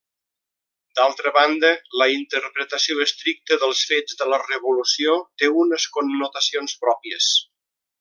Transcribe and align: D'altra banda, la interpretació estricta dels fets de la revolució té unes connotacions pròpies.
D'altra 0.99 1.31
banda, 1.35 1.69
la 2.01 2.07
interpretació 2.13 2.99
estricta 3.05 3.59
dels 3.67 3.85
fets 3.93 4.19
de 4.23 4.31
la 4.33 4.43
revolució 4.49 5.21
té 5.43 5.55
unes 5.67 5.89
connotacions 6.01 6.79
pròpies. 6.87 7.35